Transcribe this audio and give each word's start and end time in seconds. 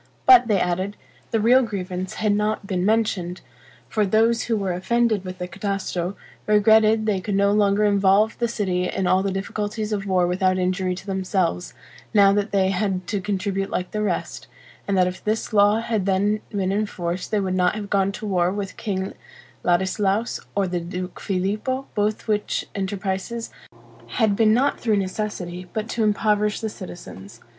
But, 0.25 0.47
they 0.47 0.59
added, 0.59 0.97
the 1.29 1.39
real 1.39 1.61
grievance 1.61 2.15
had 2.15 2.31
not 2.33 2.65
been 2.65 2.83
mentioned: 2.83 3.41
for 3.87 4.03
those 4.03 4.45
who 4.45 4.57
were 4.57 4.73
offended 4.73 5.23
with 5.23 5.37
the 5.37 5.47
Catasto, 5.47 6.15
regretted 6.47 7.05
they 7.05 7.21
could 7.21 7.35
no 7.35 7.51
longer 7.51 7.85
involve 7.85 8.35
the 8.39 8.47
city 8.47 8.89
in 8.89 9.05
all 9.05 9.21
the 9.21 9.29
difficulties 9.31 9.93
of 9.93 10.07
war 10.07 10.25
without 10.25 10.57
injury 10.57 10.95
to 10.95 11.05
themselves, 11.05 11.75
now 12.15 12.33
that 12.33 12.51
they 12.51 12.69
had 12.69 13.05
to 13.09 13.21
contribute 13.21 13.69
like 13.69 13.91
the 13.91 14.01
rest; 14.01 14.47
and 14.87 14.97
that 14.97 15.05
if 15.05 15.23
this 15.23 15.53
law 15.53 15.79
had 15.81 16.07
then 16.07 16.41
been 16.49 16.71
in 16.71 16.87
force 16.87 17.27
they 17.27 17.39
would 17.39 17.53
not 17.53 17.75
have 17.75 17.91
gone 17.91 18.11
to 18.13 18.25
war 18.25 18.51
with 18.51 18.77
King 18.77 19.13
Ladislaus, 19.61 20.39
or 20.55 20.67
the 20.67 20.79
Duke 20.79 21.19
Filippo, 21.19 21.85
both 21.93 22.27
which 22.27 22.65
enterprises 22.73 23.51
had 24.17 24.35
been 24.35 24.51
not 24.51 24.79
through 24.79 24.97
necessity, 24.97 25.67
but 25.73 25.87
to 25.89 26.03
impoverish 26.03 26.59
the 26.59 26.69
citizens. 26.69 27.39